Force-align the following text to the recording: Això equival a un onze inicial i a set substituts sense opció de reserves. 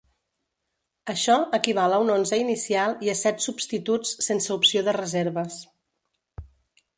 Això 1.13 1.35
equival 1.57 1.93
a 1.97 1.99
un 2.05 2.09
onze 2.13 2.39
inicial 2.43 2.95
i 3.09 3.11
a 3.13 3.15
set 3.19 3.45
substituts 3.45 4.15
sense 4.29 4.57
opció 4.59 4.85
de 4.89 4.97
reserves. 4.99 5.61